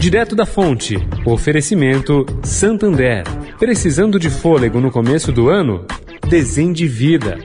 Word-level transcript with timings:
Direto 0.00 0.34
da 0.34 0.46
fonte. 0.46 0.96
Oferecimento 1.26 2.24
Santander. 2.42 3.22
Precisando 3.58 4.18
de 4.18 4.30
fôlego 4.30 4.80
no 4.80 4.90
começo 4.90 5.30
do 5.30 5.50
ano? 5.50 5.84
Desendivida. 6.26 7.36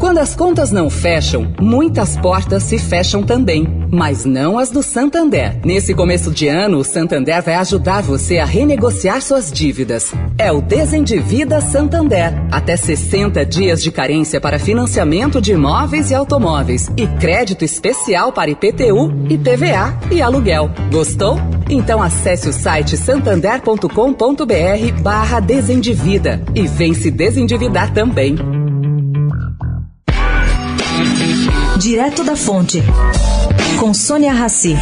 Quando 0.00 0.18
as 0.18 0.34
contas 0.34 0.72
não 0.72 0.90
fecham, 0.90 1.54
muitas 1.60 2.16
portas 2.16 2.64
se 2.64 2.78
fecham 2.78 3.22
também, 3.22 3.86
mas 3.92 4.24
não 4.24 4.58
as 4.58 4.70
do 4.70 4.82
Santander. 4.82 5.60
Nesse 5.64 5.94
começo 5.94 6.32
de 6.32 6.48
ano, 6.48 6.78
o 6.78 6.84
Santander 6.84 7.42
vai 7.42 7.54
ajudar 7.54 8.02
você 8.02 8.38
a 8.38 8.44
renegociar 8.44 9.22
suas 9.22 9.50
dívidas. 9.50 10.12
É 10.36 10.50
o 10.50 10.60
Desendivida 10.60 11.60
Santander. 11.60 12.32
Até 12.50 12.76
60 12.76 13.46
dias 13.46 13.80
de 13.80 13.92
carência 13.92 14.40
para 14.40 14.58
financiamento 14.58 15.40
de 15.40 15.52
imóveis 15.52 16.10
e 16.10 16.14
automóveis 16.14 16.88
e 16.96 17.06
crédito 17.20 17.64
especial 17.64 18.32
para 18.32 18.50
IPTU, 18.50 19.26
IPVA 19.28 19.96
e 20.10 20.20
aluguel. 20.20 20.70
Gostou? 20.90 21.38
Então 21.70 22.02
acesse 22.02 22.48
o 22.48 22.52
site 22.52 22.96
santander.com.br 22.96 25.02
barra 25.02 25.38
desendivida 25.38 26.40
e 26.54 26.66
vem 26.66 26.94
se 26.94 27.10
desendividar 27.10 27.92
também. 27.92 28.36
Direto 31.78 32.24
da 32.24 32.34
Fonte, 32.34 32.82
com 33.78 33.92
Sônia 33.92 34.32
Rassi. 34.32 34.74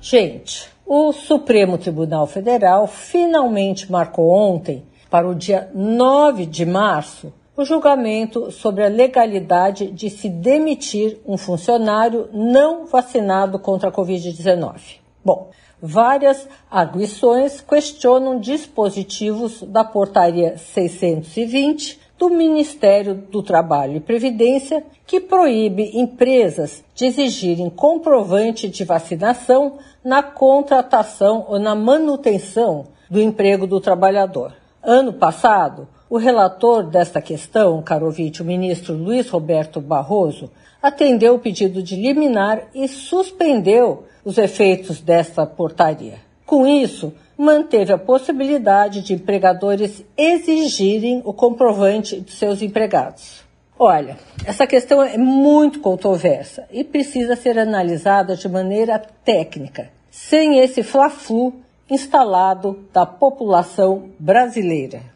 Gente, 0.00 0.68
o 0.86 1.12
Supremo 1.12 1.78
Tribunal 1.78 2.26
Federal 2.26 2.86
finalmente 2.86 3.90
marcou 3.90 4.30
ontem, 4.30 4.84
para 5.10 5.26
o 5.26 5.34
dia 5.34 5.70
9 5.74 6.46
de 6.46 6.66
março, 6.66 7.32
o 7.56 7.64
julgamento 7.64 8.50
sobre 8.50 8.84
a 8.84 8.88
legalidade 8.88 9.90
de 9.90 10.10
se 10.10 10.28
demitir 10.28 11.18
um 11.26 11.38
funcionário 11.38 12.28
não 12.32 12.86
vacinado 12.86 13.58
contra 13.58 13.88
a 13.88 13.92
Covid-19. 13.92 14.98
Bom, 15.24 15.50
Várias 15.80 16.48
arguições 16.70 17.60
questionam 17.60 18.40
dispositivos 18.40 19.62
da 19.62 19.84
Portaria 19.84 20.56
620 20.56 22.00
do 22.18 22.30
Ministério 22.30 23.14
do 23.14 23.42
Trabalho 23.42 23.96
e 23.96 24.00
Previdência 24.00 24.82
que 25.06 25.20
proíbe 25.20 25.98
empresas 25.98 26.82
de 26.94 27.04
exigirem 27.04 27.68
comprovante 27.68 28.68
de 28.70 28.84
vacinação 28.84 29.74
na 30.02 30.22
contratação 30.22 31.44
ou 31.46 31.58
na 31.58 31.74
manutenção 31.74 32.86
do 33.10 33.20
emprego 33.20 33.66
do 33.66 33.78
trabalhador. 33.78 34.54
Ano 34.82 35.12
passado, 35.12 35.86
o 36.08 36.18
relator 36.18 36.84
desta 36.84 37.20
questão, 37.20 37.82
caro 37.82 38.06
ouvinte, 38.06 38.42
o 38.42 38.44
ministro 38.44 38.94
Luiz 38.94 39.28
Roberto 39.28 39.80
Barroso, 39.80 40.50
atendeu 40.80 41.34
o 41.34 41.38
pedido 41.38 41.82
de 41.82 41.96
liminar 41.96 42.68
e 42.74 42.86
suspendeu 42.86 44.04
os 44.24 44.38
efeitos 44.38 45.00
desta 45.00 45.44
portaria. 45.44 46.18
Com 46.44 46.66
isso, 46.66 47.12
manteve 47.36 47.92
a 47.92 47.98
possibilidade 47.98 49.02
de 49.02 49.14
empregadores 49.14 50.04
exigirem 50.16 51.22
o 51.24 51.32
comprovante 51.32 52.20
de 52.20 52.30
seus 52.32 52.62
empregados. 52.62 53.44
Olha, 53.78 54.16
essa 54.46 54.66
questão 54.66 55.02
é 55.02 55.18
muito 55.18 55.80
controversa 55.80 56.66
e 56.70 56.84
precisa 56.84 57.36
ser 57.36 57.58
analisada 57.58 58.36
de 58.36 58.48
maneira 58.48 58.98
técnica, 58.98 59.90
sem 60.10 60.60
esse 60.60 60.82
fla-flu 60.82 61.52
instalado 61.90 62.86
da 62.92 63.04
população 63.04 64.10
brasileira. 64.18 65.15